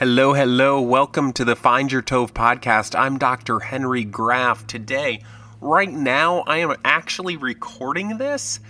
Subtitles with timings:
[0.00, 0.80] Hello, hello.
[0.80, 2.98] Welcome to the Find Your TOV podcast.
[2.98, 3.60] I'm Dr.
[3.60, 4.66] Henry Graff.
[4.66, 5.22] Today,
[5.60, 8.60] right now, I am actually recording this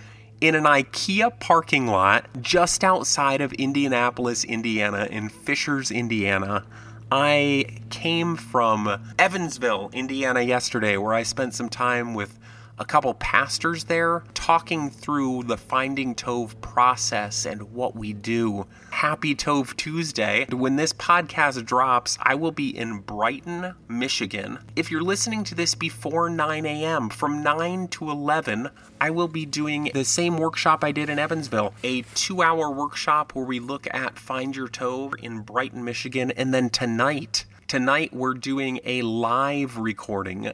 [0.41, 6.65] in an IKEA parking lot just outside of Indianapolis, Indiana, in Fishers, Indiana.
[7.09, 12.37] I came from Evansville, Indiana yesterday, where I spent some time with
[12.81, 18.65] a couple pastors there talking through the Finding TOV process and what we do.
[18.89, 20.47] Happy TOV Tuesday.
[20.49, 24.57] When this podcast drops, I will be in Brighton, Michigan.
[24.75, 29.45] If you're listening to this before 9 a.m., from 9 to 11, I will be
[29.45, 33.85] doing the same workshop I did in Evansville, a two hour workshop where we look
[33.93, 36.31] at Find Your TOV in Brighton, Michigan.
[36.31, 40.51] And then tonight, Tonight, we're doing a live recording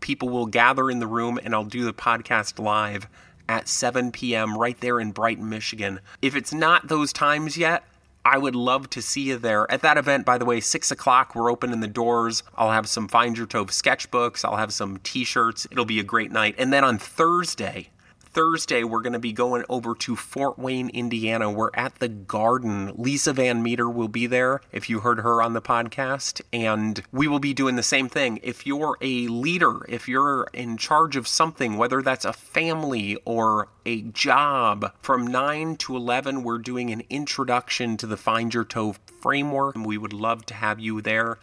[0.00, 3.08] people will gather in the room and I'll do the podcast live
[3.48, 4.56] at 7 p.m.
[4.56, 6.00] right there in Brighton, Michigan.
[6.20, 7.84] If it's not those times yet,
[8.24, 9.70] I would love to see you there.
[9.70, 12.42] At that event, by the way, 6 o'clock, we're opening the doors.
[12.56, 14.44] I'll have some Find Your TOV sketchbooks.
[14.44, 15.66] I'll have some t shirts.
[15.70, 16.56] It'll be a great night.
[16.58, 17.90] And then on Thursday,
[18.36, 21.50] Thursday, we're going to be going over to Fort Wayne, Indiana.
[21.50, 22.92] We're at the Garden.
[22.94, 26.42] Lisa Van Meter will be there if you heard her on the podcast.
[26.52, 28.38] And we will be doing the same thing.
[28.42, 33.68] If you're a leader, if you're in charge of something, whether that's a family or
[33.86, 38.98] a job, from 9 to 11, we're doing an introduction to the Find Your TOV
[39.22, 39.76] framework.
[39.76, 41.38] And we would love to have you there.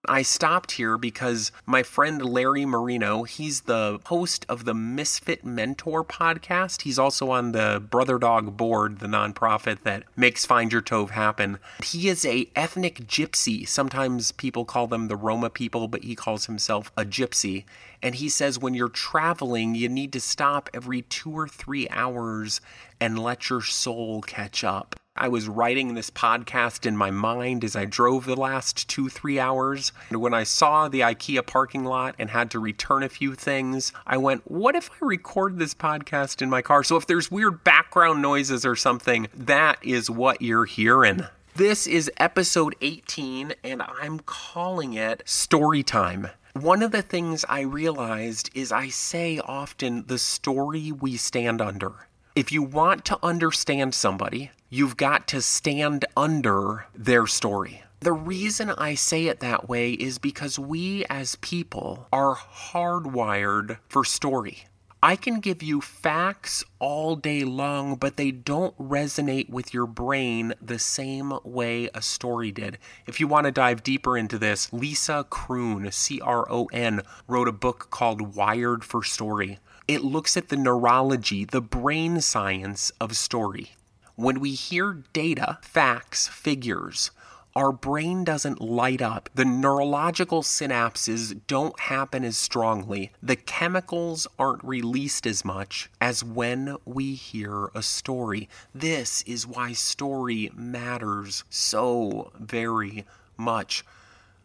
[0.06, 6.04] I stopped here because my friend Larry Marino, he's the host of the Misfit Mentor
[6.04, 6.82] podcast.
[6.82, 11.58] He's also on the Brother Dog board, the nonprofit that makes Find Your TOV happen.
[11.84, 13.66] He is a ethnic gypsy.
[13.66, 17.64] Sometimes people call them the Roma people, but he calls himself a gypsy.
[18.00, 22.60] And he says when you're traveling, you need to stop every two or three hours
[23.00, 24.94] and let your soul catch up.
[25.20, 29.40] I was writing this podcast in my mind as I drove the last two, three
[29.40, 29.90] hours.
[30.10, 33.92] And when I saw the IKEA parking lot and had to return a few things,
[34.06, 36.84] I went, what if I record this podcast in my car?
[36.84, 41.24] So if there's weird background noises or something, that is what you're hearing.
[41.56, 46.28] This is episode 18, and I'm calling it Story Time.
[46.52, 52.06] One of the things I realized is I say often the story we stand under.
[52.38, 57.82] If you want to understand somebody, you've got to stand under their story.
[57.98, 64.04] The reason I say it that way is because we as people are hardwired for
[64.04, 64.66] story.
[65.02, 70.54] I can give you facts all day long, but they don't resonate with your brain
[70.62, 72.78] the same way a story did.
[73.04, 77.48] If you want to dive deeper into this, Lisa Cron, C R O N, wrote
[77.48, 79.58] a book called Wired for Story.
[79.88, 83.70] It looks at the neurology, the brain science of story.
[84.16, 87.10] When we hear data, facts, figures,
[87.56, 89.30] our brain doesn't light up.
[89.34, 93.12] The neurological synapses don't happen as strongly.
[93.22, 98.46] The chemicals aren't released as much as when we hear a story.
[98.74, 103.06] This is why story matters so very
[103.38, 103.86] much.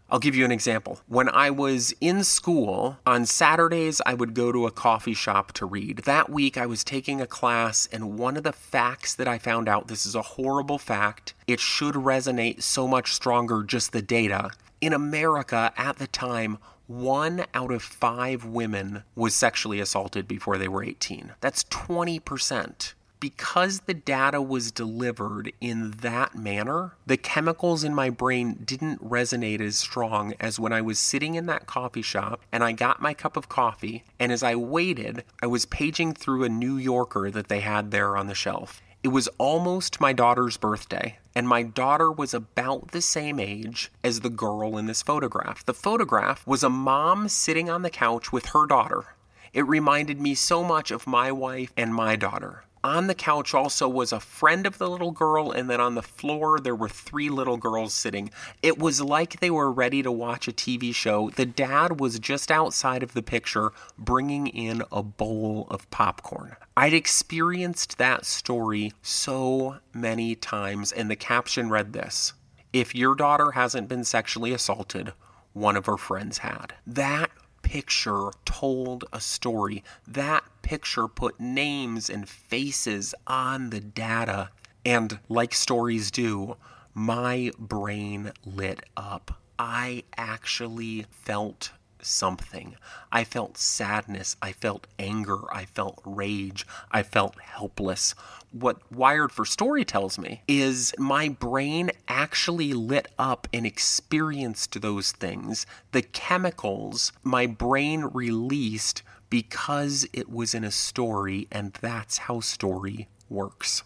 [0.10, 1.00] I'll give you an example.
[1.08, 5.66] When I was in school, on Saturdays, I would go to a coffee shop to
[5.66, 6.00] read.
[6.00, 9.68] That week, I was taking a class, and one of the facts that I found
[9.68, 11.34] out this is a horrible fact.
[11.48, 14.52] It should resonate so much stronger, just the data.
[14.82, 20.68] In America at the time, one out of five women was sexually assaulted before they
[20.68, 21.34] were 18.
[21.40, 22.94] That's 20%
[23.24, 29.62] because the data was delivered in that manner, the chemicals in my brain didn't resonate
[29.62, 33.14] as strong as when I was sitting in that coffee shop and I got my
[33.14, 34.04] cup of coffee.
[34.20, 38.18] And as I waited, I was paging through a New Yorker that they had there
[38.18, 38.82] on the shelf.
[39.04, 44.20] It was almost my daughter's birthday, and my daughter was about the same age as
[44.20, 45.66] the girl in this photograph.
[45.66, 49.16] The photograph was a mom sitting on the couch with her daughter.
[49.54, 53.88] It reminded me so much of my wife and my daughter on the couch also
[53.88, 57.30] was a friend of the little girl, and then on the floor there were three
[57.30, 58.30] little girls sitting.
[58.62, 61.30] It was like they were ready to watch a TV show.
[61.30, 66.56] The dad was just outside of the picture bringing in a bowl of popcorn.
[66.76, 72.34] I'd experienced that story so many times, and the caption read this
[72.74, 75.14] If your daughter hasn't been sexually assaulted,
[75.54, 76.74] one of her friends had.
[76.86, 77.32] That
[77.64, 79.84] picture told a story.
[80.08, 84.52] That picture put names and faces on the data.
[84.86, 86.58] And like stories do,
[86.94, 89.40] my brain lit up.
[89.58, 91.72] I actually felt
[92.04, 92.76] something.
[93.12, 94.36] I felt sadness.
[94.42, 95.40] I felt anger.
[95.54, 96.66] I felt rage.
[96.92, 98.16] I felt helpless.
[98.52, 105.12] What Wired for Story tells me is my brain actually lit up and experienced those
[105.12, 105.66] things.
[105.92, 113.08] The chemicals my brain released because it was in a story, and that's how story
[113.30, 113.84] works.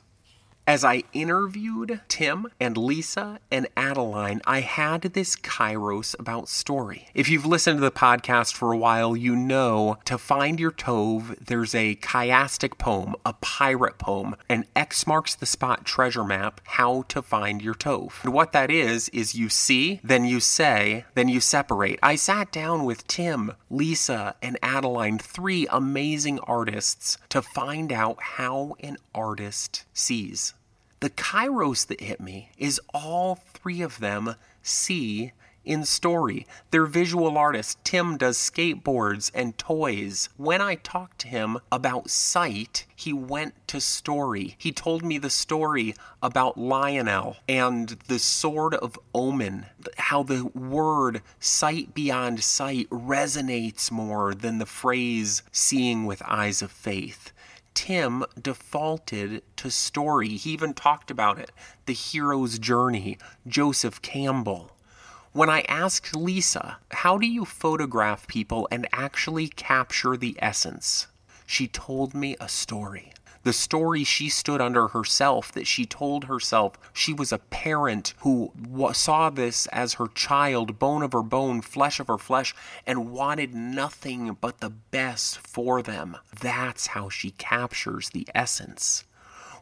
[0.68, 7.08] As I interviewed Tim and Lisa and Adeline, I had this kairos about story.
[7.14, 11.38] If you've listened to the podcast for a while, you know to find your TOV,
[11.40, 17.04] there's a chiastic poem, a pirate poem, an X marks the spot treasure map, how
[17.04, 18.20] to find your TOV.
[18.26, 21.98] And what that is, is you see, then you say, then you separate.
[22.04, 28.76] I sat down with Tim, Lisa, and Adeline, three amazing artists, to find out how
[28.82, 30.54] an artist sees.
[31.00, 35.32] The kairos that hit me is all three of them see
[35.64, 36.48] in story.
[36.72, 37.78] They're visual artists.
[37.84, 40.30] Tim does skateboards and toys.
[40.38, 44.56] When I talked to him about sight, he went to story.
[44.58, 49.66] He told me the story about Lion-O and the Sword of Omen,
[49.98, 56.72] how the word sight beyond sight resonates more than the phrase seeing with eyes of
[56.72, 57.34] faith.
[57.78, 60.30] Tim defaulted to story.
[60.30, 61.52] He even talked about it
[61.86, 64.72] the hero's journey, Joseph Campbell.
[65.32, 71.06] When I asked Lisa, how do you photograph people and actually capture the essence?
[71.46, 73.14] She told me a story
[73.48, 78.52] the story she stood under herself, that she told herself she was a parent who
[78.92, 82.54] saw this as her child, bone of her bone, flesh of her flesh,
[82.86, 86.18] and wanted nothing but the best for them.
[86.42, 89.06] That's how she captures the essence.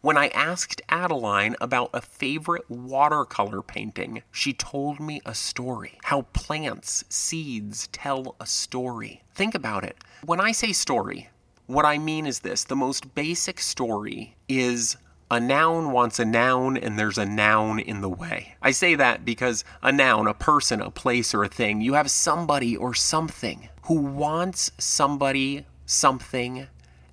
[0.01, 5.99] When I asked Adeline about a favorite watercolor painting, she told me a story.
[6.05, 9.21] How plants, seeds tell a story.
[9.35, 9.97] Think about it.
[10.23, 11.29] When I say story,
[11.67, 14.97] what I mean is this the most basic story is
[15.31, 18.55] a noun wants a noun and there's a noun in the way.
[18.61, 22.11] I say that because a noun, a person, a place, or a thing, you have
[22.11, 26.67] somebody or something who wants somebody, something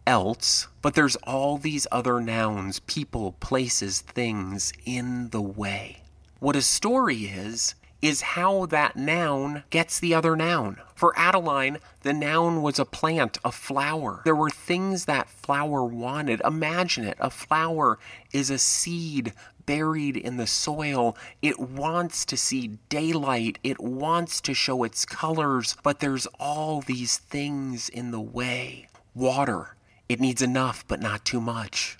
[0.06, 6.02] else, but there's all these other nouns, people, places, things in the way.
[6.38, 10.78] What a story is, is how that noun gets the other noun.
[11.02, 14.22] For Adeline, the noun was a plant, a flower.
[14.24, 16.40] There were things that flower wanted.
[16.44, 17.98] Imagine it a flower
[18.32, 19.32] is a seed
[19.66, 21.16] buried in the soil.
[21.42, 27.18] It wants to see daylight, it wants to show its colors, but there's all these
[27.18, 28.86] things in the way.
[29.12, 29.74] Water,
[30.08, 31.98] it needs enough, but not too much.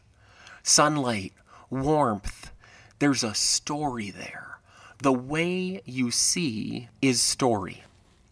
[0.62, 1.32] Sunlight,
[1.70, 2.52] warmth,
[3.00, 4.60] there's a story there
[5.02, 7.82] the way you see is story.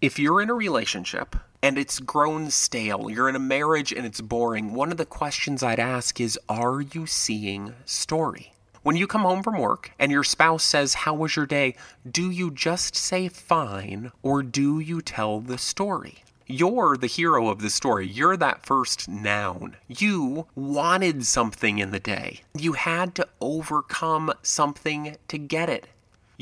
[0.00, 4.22] If you're in a relationship and it's grown stale, you're in a marriage and it's
[4.22, 8.54] boring, one of the questions I'd ask is Are you seeing story?
[8.82, 11.74] When you come home from work and your spouse says, How was your day?
[12.10, 16.24] do you just say fine or do you tell the story?
[16.46, 18.08] You're the hero of the story.
[18.08, 19.76] You're that first noun.
[19.86, 22.40] You wanted something in the day.
[22.54, 25.88] You had to overcome something to get it.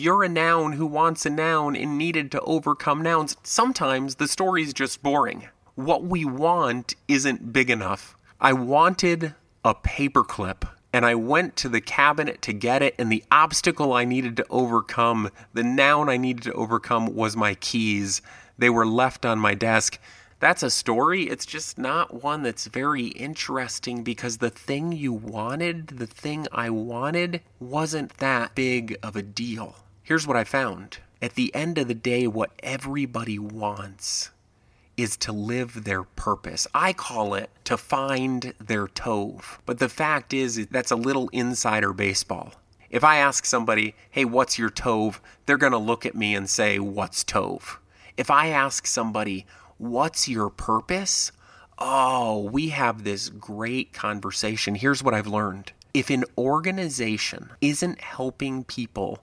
[0.00, 3.36] You're a noun who wants a noun and needed to overcome nouns.
[3.42, 5.48] Sometimes the story's just boring.
[5.74, 8.16] What we want isn't big enough.
[8.40, 13.24] I wanted a paperclip and I went to the cabinet to get it, and the
[13.32, 18.22] obstacle I needed to overcome, the noun I needed to overcome, was my keys.
[18.56, 19.98] They were left on my desk.
[20.38, 21.24] That's a story.
[21.24, 26.70] It's just not one that's very interesting because the thing you wanted, the thing I
[26.70, 29.74] wanted, wasn't that big of a deal.
[30.08, 31.00] Here's what I found.
[31.20, 34.30] At the end of the day, what everybody wants
[34.96, 36.66] is to live their purpose.
[36.72, 39.58] I call it to find their tov.
[39.66, 42.54] But the fact is, that's a little insider baseball.
[42.88, 45.18] If I ask somebody, hey, what's your tov?
[45.44, 47.76] They're going to look at me and say, what's tov?
[48.16, 49.44] If I ask somebody,
[49.76, 51.32] what's your purpose?
[51.78, 54.74] Oh, we have this great conversation.
[54.74, 59.18] Here's what I've learned if an organization isn't helping people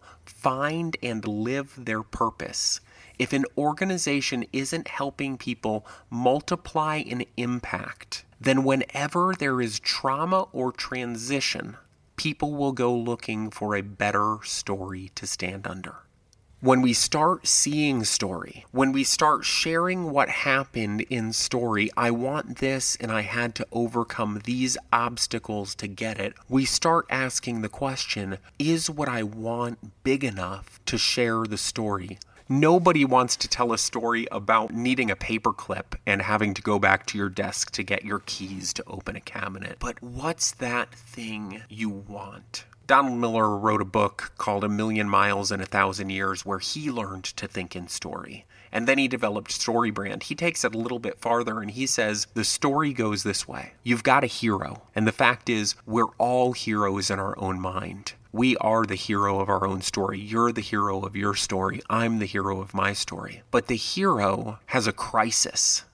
[0.45, 2.79] find and live their purpose,
[3.17, 10.71] if an organization isn't helping people multiply and impact, then whenever there is trauma or
[10.71, 11.75] transition,
[12.15, 15.95] people will go looking for a better story to stand under
[16.65, 22.57] when we start seeing story, when we start sharing what happened in story, I want
[22.57, 27.69] this and I had to overcome these obstacles to get it, we start asking the
[27.69, 32.17] question is what I want big enough to share the story?
[32.49, 37.05] Nobody wants to tell a story about needing a paperclip and having to go back
[37.07, 39.77] to your desk to get your keys to open a cabinet.
[39.79, 42.65] But what's that thing you want?
[42.87, 46.91] Donald Miller wrote a book called A Million Miles in a Thousand Years where he
[46.91, 48.45] learned to think in story.
[48.71, 50.23] And then he developed StoryBrand.
[50.23, 53.73] He takes it a little bit farther and he says the story goes this way
[53.83, 54.83] You've got a hero.
[54.93, 58.13] And the fact is, we're all heroes in our own mind.
[58.31, 60.19] We are the hero of our own story.
[60.19, 61.81] You're the hero of your story.
[61.89, 63.41] I'm the hero of my story.
[63.49, 65.85] But the hero has a crisis.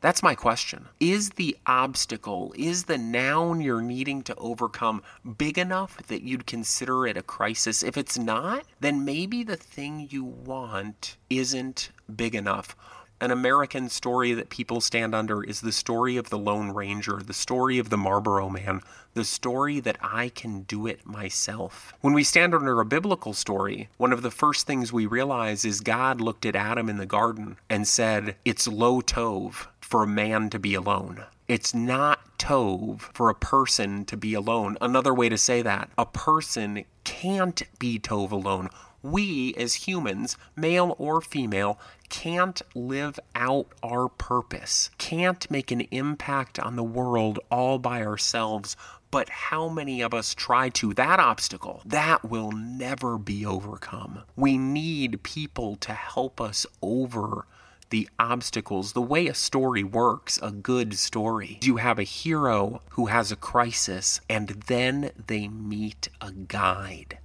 [0.00, 0.88] That's my question.
[0.98, 5.02] Is the obstacle, is the noun you're needing to overcome
[5.36, 7.82] big enough that you'd consider it a crisis?
[7.82, 12.74] If it's not, then maybe the thing you want isn't big enough
[13.20, 17.34] an American story that people stand under is the story of the Lone Ranger, the
[17.34, 18.80] story of the Marlboro Man,
[19.14, 21.92] the story that I can do it myself.
[22.00, 25.80] When we stand under a biblical story, one of the first things we realize is
[25.80, 30.48] God looked at Adam in the garden and said, It's low tov for a man
[30.50, 31.24] to be alone.
[31.48, 34.78] It's not tov for a person to be alone.
[34.80, 38.70] Another way to say that, a person can't be tov alone
[39.02, 41.78] we as humans, male or female,
[42.08, 48.76] can't live out our purpose, can't make an impact on the world all by ourselves.
[49.10, 50.94] But how many of us try to?
[50.94, 54.22] That obstacle, that will never be overcome.
[54.36, 57.46] We need people to help us over
[57.90, 61.58] the obstacles, the way a story works, a good story.
[61.62, 67.18] You have a hero who has a crisis, and then they meet a guide.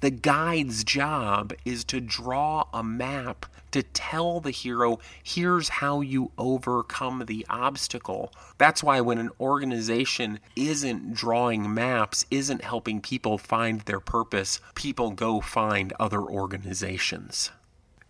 [0.00, 6.30] The guide's job is to draw a map to tell the hero, here's how you
[6.38, 8.32] overcome the obstacle.
[8.58, 15.10] That's why when an organization isn't drawing maps, isn't helping people find their purpose, people
[15.10, 17.50] go find other organizations.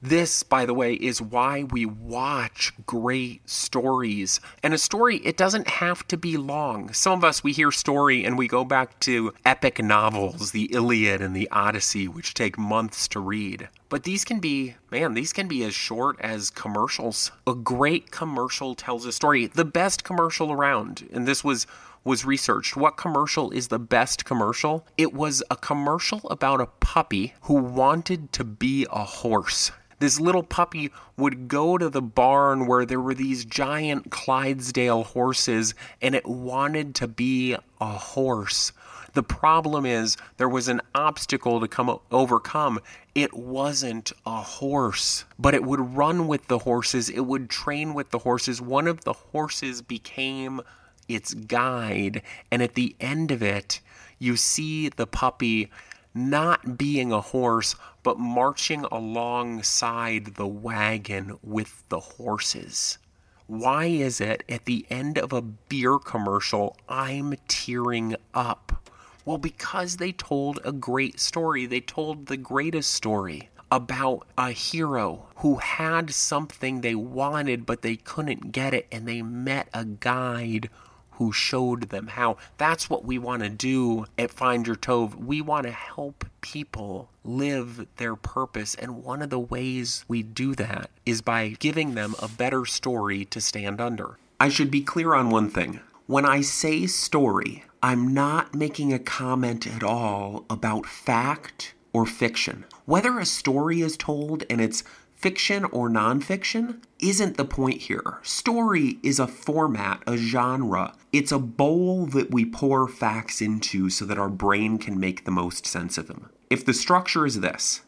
[0.00, 4.40] This, by the way, is why we watch great stories.
[4.62, 6.92] And a story, it doesn't have to be long.
[6.92, 11.20] Some of us, we hear story and we go back to epic novels, the Iliad
[11.20, 13.68] and the Odyssey, which take months to read.
[13.88, 17.32] But these can be, man, these can be as short as commercials.
[17.44, 19.48] A great commercial tells a story.
[19.48, 21.66] The best commercial around, and this was
[22.04, 22.76] was researched.
[22.76, 24.86] What commercial is the best commercial?
[24.96, 30.42] It was a commercial about a puppy who wanted to be a horse this little
[30.42, 36.26] puppy would go to the barn where there were these giant Clydesdale horses and it
[36.26, 38.72] wanted to be a horse.
[39.14, 42.80] The problem is there was an obstacle to come overcome.
[43.14, 47.08] It wasn't a horse, but it would run with the horses.
[47.08, 48.60] It would train with the horses.
[48.60, 50.60] One of the horses became
[51.08, 53.80] its guide, and at the end of it,
[54.18, 55.70] you see the puppy
[56.18, 62.98] not being a horse, but marching alongside the wagon with the horses.
[63.46, 68.90] Why is it at the end of a beer commercial I'm tearing up?
[69.24, 71.64] Well, because they told a great story.
[71.66, 77.96] They told the greatest story about a hero who had something they wanted, but they
[77.96, 80.70] couldn't get it, and they met a guide
[81.18, 82.36] who showed them how.
[82.58, 85.16] That's what we want to do at Find Your TOV.
[85.16, 88.76] We want to help people live their purpose.
[88.76, 93.24] And one of the ways we do that is by giving them a better story
[93.26, 94.16] to stand under.
[94.38, 95.80] I should be clear on one thing.
[96.06, 102.64] When I say story, I'm not making a comment at all about fact or fiction.
[102.84, 104.84] Whether a story is told and it's
[105.18, 108.18] fiction or nonfiction isn't the point here.
[108.22, 110.94] Story is a format, a genre.
[111.12, 115.30] It's a bowl that we pour facts into so that our brain can make the
[115.30, 116.30] most sense of them.
[116.48, 117.82] If the structure is this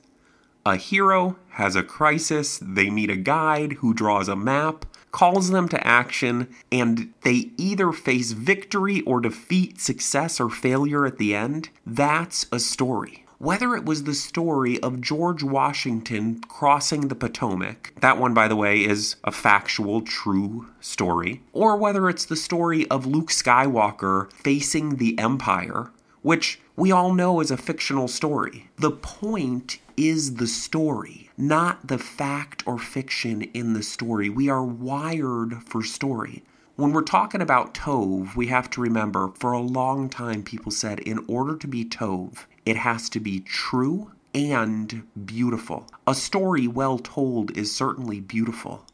[0.67, 5.69] a hero has a crisis, they meet a guide who draws a map, calls them
[5.69, 11.71] to action, and they either face victory or defeat, success or failure at the end,
[11.87, 18.19] that's a story whether it was the story of George Washington crossing the Potomac, that
[18.19, 23.07] one, by the way, is a factual, true story, or whether it's the story of
[23.07, 28.69] Luke Skywalker facing the Empire, which we all know is a fictional story.
[28.77, 34.29] The point is the story, not the fact or fiction in the story.
[34.29, 36.45] We are wired for story.
[36.77, 41.01] When we're talking about TOV, we have to remember for a long time people said
[41.01, 45.87] in order to be TOV, it has to be true and beautiful.
[46.07, 48.85] A story well told is certainly beautiful,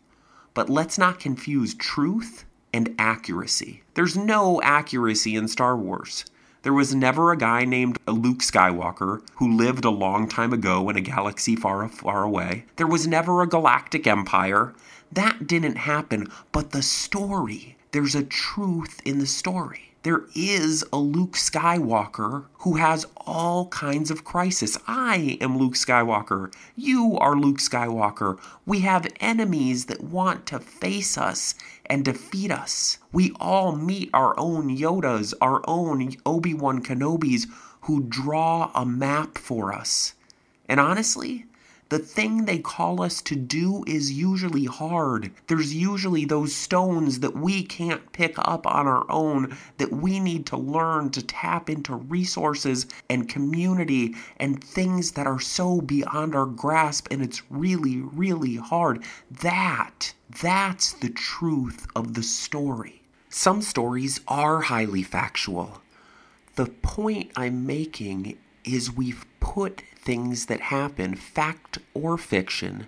[0.54, 3.82] but let's not confuse truth and accuracy.
[3.94, 6.24] There's no accuracy in Star Wars.
[6.62, 10.96] There was never a guy named Luke Skywalker who lived a long time ago in
[10.96, 12.64] a galaxy far, far away.
[12.76, 14.74] There was never a galactic empire.
[15.12, 20.98] That didn't happen, but the story, there's a truth in the story there is a
[20.98, 24.78] Luke Skywalker who has all kinds of crisis.
[24.86, 26.54] I am Luke Skywalker.
[26.76, 28.38] You are Luke Skywalker.
[28.64, 32.98] We have enemies that want to face us and defeat us.
[33.10, 37.48] We all meet our own Yodas, our own Obi Wan Kenobis
[37.80, 40.14] who draw a map for us.
[40.68, 41.46] And honestly,
[41.88, 45.30] the thing they call us to do is usually hard.
[45.46, 50.46] There's usually those stones that we can't pick up on our own that we need
[50.46, 56.46] to learn to tap into resources and community and things that are so beyond our
[56.46, 59.04] grasp and it's really, really hard.
[59.30, 60.12] That,
[60.42, 63.02] that's the truth of the story.
[63.28, 65.82] Some stories are highly factual.
[66.56, 72.86] The point I'm making is we've put things that happen, fact or fiction,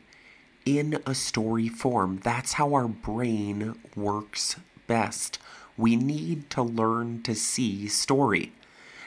[0.65, 2.21] in a story form.
[2.23, 4.57] That's how our brain works
[4.87, 5.39] best.
[5.77, 8.53] We need to learn to see story.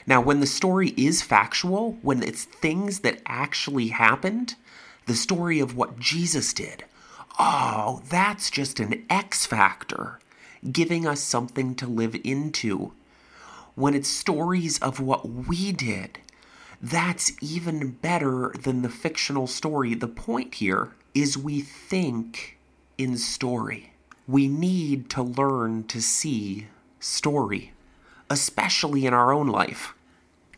[0.06, 4.56] Now, when the story is factual, when it's things that actually happened,
[5.06, 6.84] the story of what Jesus did,
[7.38, 10.18] oh, that's just an X factor,
[10.70, 12.92] giving us something to live into.
[13.74, 16.18] When it's stories of what we did,
[16.82, 19.94] that's even better than the fictional story.
[19.94, 22.58] The point here is we think
[22.98, 23.92] in story.
[24.26, 26.66] We need to learn to see
[26.98, 27.72] story,
[28.28, 29.94] especially in our own life.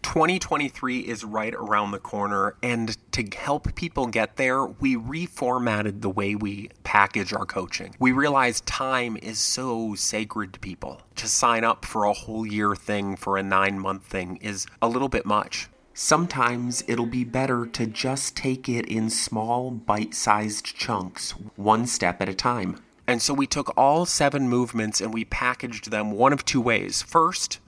[0.02, 6.10] 2023 is right around the corner, and to help people get there, we reformatted the
[6.10, 7.94] way we package our coaching.
[7.98, 11.00] We realized time is so sacred to people.
[11.16, 14.88] To sign up for a whole year thing for a nine month thing is a
[14.88, 15.68] little bit much.
[15.96, 22.20] Sometimes it'll be better to just take it in small, bite sized chunks, one step
[22.20, 22.80] at a time.
[23.06, 27.00] And so we took all seven movements and we packaged them one of two ways.
[27.00, 27.60] First,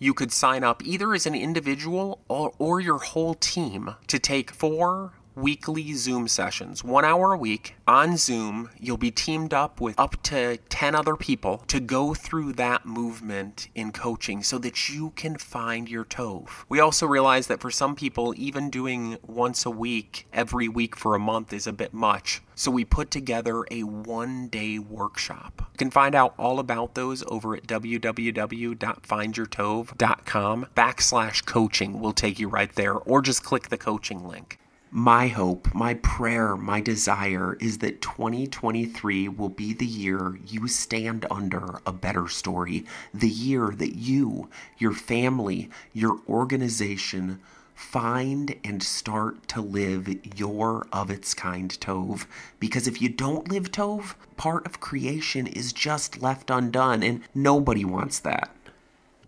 [0.00, 4.50] you could sign up either as an individual or, or your whole team to take
[4.50, 8.70] four weekly Zoom sessions, one hour a week on Zoom.
[8.78, 13.68] You'll be teamed up with up to 10 other people to go through that movement
[13.74, 16.64] in coaching so that you can find your tov.
[16.68, 21.14] We also realize that for some people, even doing once a week, every week for
[21.14, 22.42] a month is a bit much.
[22.54, 25.62] So we put together a one day workshop.
[25.72, 32.48] You can find out all about those over at www.findyourtov.com backslash coaching will take you
[32.48, 34.58] right there, or just click the coaching link.
[34.90, 41.26] My hope, my prayer, my desire is that 2023 will be the year you stand
[41.30, 44.48] under a better story, the year that you,
[44.78, 47.38] your family, your organization
[47.74, 52.26] find and start to live your of its kind TOV.
[52.58, 57.84] Because if you don't live TOV, part of creation is just left undone, and nobody
[57.84, 58.50] wants that.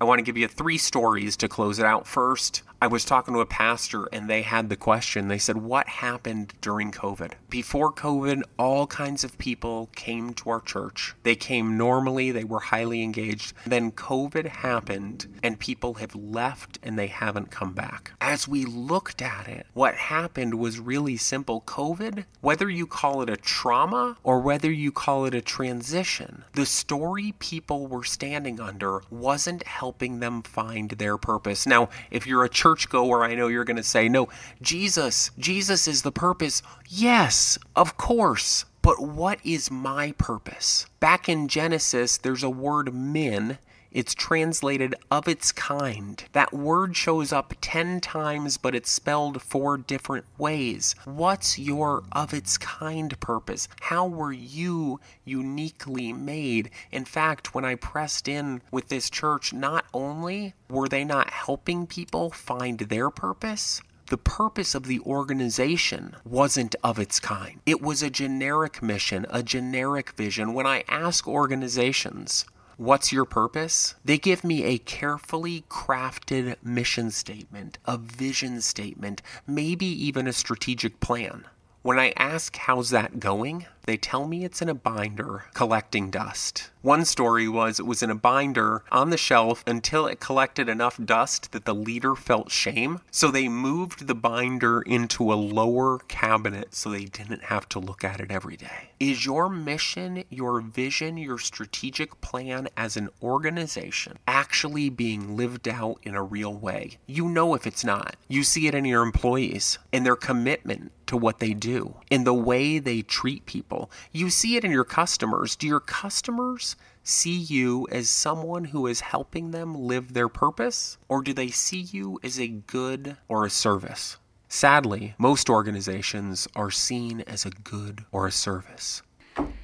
[0.00, 2.06] I want to give you three stories to close it out.
[2.06, 5.28] First, I was talking to a pastor and they had the question.
[5.28, 7.32] They said, What happened during COVID?
[7.50, 11.16] Before COVID, all kinds of people came to our church.
[11.24, 13.54] They came normally, they were highly engaged.
[13.66, 18.12] Then COVID happened and people have left and they haven't come back.
[18.20, 21.60] As we looked at it, what happened was really simple.
[21.62, 26.66] COVID, whether you call it a trauma or whether you call it a transition, the
[26.66, 31.66] story people were standing under wasn't helping them find their purpose.
[31.66, 34.28] Now, if you're a churchgoer, I know you're going to say, no,
[34.62, 36.62] Jesus, Jesus is the purpose.
[36.88, 37.39] Yes,
[37.74, 38.64] of course.
[38.82, 40.86] But what is my purpose?
[41.00, 43.58] Back in Genesis, there's a word min.
[43.92, 46.22] It's translated of its kind.
[46.32, 50.94] That word shows up 10 times, but it's spelled four different ways.
[51.04, 53.68] What's your of its kind purpose?
[53.80, 56.70] How were you uniquely made?
[56.92, 61.86] In fact, when I pressed in with this church, not only were they not helping
[61.86, 67.60] people find their purpose, the purpose of the organization wasn't of its kind.
[67.64, 70.52] It was a generic mission, a generic vision.
[70.52, 72.44] When I ask organizations,
[72.76, 73.94] What's your purpose?
[74.06, 80.98] They give me a carefully crafted mission statement, a vision statement, maybe even a strategic
[80.98, 81.44] plan.
[81.82, 86.70] When I ask how's that going, They tell me it's in a binder collecting dust.
[86.82, 90.98] One story was it was in a binder on the shelf until it collected enough
[91.04, 93.00] dust that the leader felt shame.
[93.10, 98.02] So they moved the binder into a lower cabinet so they didn't have to look
[98.02, 98.90] at it every day.
[98.98, 105.98] Is your mission, your vision, your strategic plan as an organization actually being lived out
[106.02, 106.98] in a real way?
[107.06, 108.16] You know if it's not.
[108.28, 112.32] You see it in your employees and their commitment to what they do, in the
[112.32, 113.90] way they treat people.
[114.12, 115.56] You see it in your customers.
[115.56, 121.22] Do your customers see you as someone who is helping them live their purpose, or
[121.22, 124.16] do they see you as a good or a service?
[124.48, 129.02] Sadly, most organizations are seen as a good or a service.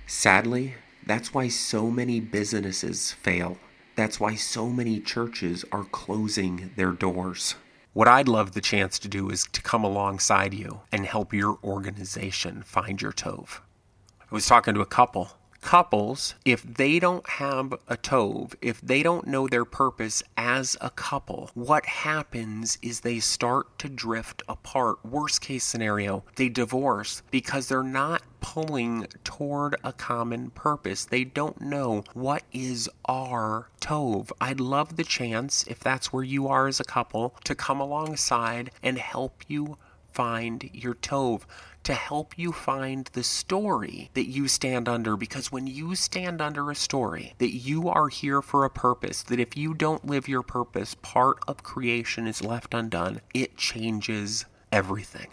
[0.06, 3.58] Sadly, that's why so many businesses fail.
[3.96, 7.56] That's why so many churches are closing their doors.
[7.92, 11.58] What I'd love the chance to do is to come alongside you and help your
[11.64, 13.62] organization find your TOV.
[14.28, 15.30] I was talking to a couple.
[15.60, 20.90] Couples, if they don't have a TOV, if they don't know their purpose as a
[20.90, 25.04] couple, what happens is they start to drift apart.
[25.04, 31.04] Worst case scenario, they divorce because they're not pulling toward a common purpose.
[31.04, 34.32] They don't know what is our TOV.
[34.40, 38.72] I'd love the chance, if that's where you are as a couple, to come alongside
[38.82, 39.78] and help you
[40.12, 41.46] find your TOV
[41.87, 45.16] to help you find the story that you stand under.
[45.16, 49.38] Because when you stand under a story that you are here for a purpose, that
[49.38, 55.29] if you don't live your purpose, part of creation is left undone, it changes everything.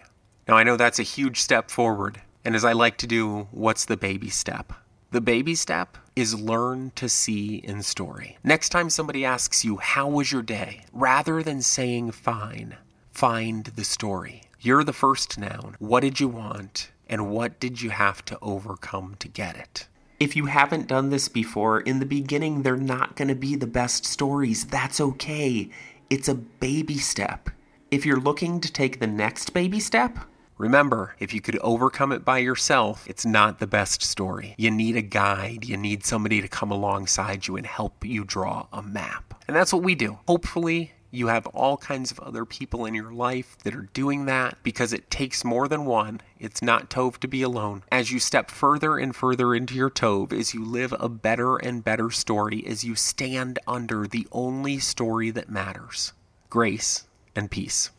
[0.48, 2.22] Now, I know that's a huge step forward.
[2.46, 4.74] And as I like to do, what's the baby step?
[5.10, 8.38] The baby step is learn to see in story.
[8.44, 10.82] Next time somebody asks you, How was your day?
[10.92, 12.78] rather than saying fine,
[13.12, 14.42] find the story.
[14.65, 15.76] You're the first noun.
[15.80, 16.89] What did you want?
[17.10, 19.89] And what did you have to overcome to get it?
[20.21, 23.67] If you haven't done this before, in the beginning, they're not going to be the
[23.67, 24.65] best stories.
[24.65, 25.69] That's okay.
[26.10, 27.49] It's a baby step.
[27.91, 30.17] If you're looking to take the next baby step,
[30.60, 34.54] Remember, if you could overcome it by yourself, it's not the best story.
[34.58, 38.67] You need a guide, you need somebody to come alongside you and help you draw
[38.71, 39.34] a map.
[39.47, 40.19] And that's what we do.
[40.28, 44.58] Hopefully, you have all kinds of other people in your life that are doing that
[44.63, 46.19] because it takes more than one.
[46.39, 47.84] It's not TOV to be alone.
[47.91, 51.84] As you step further and further into your TOV, as you live a better and
[51.84, 56.13] better story, as you stand under the only story that matters
[56.49, 57.91] grace and peace.